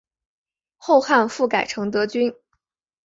[0.77, 2.33] 后汉复改成德军。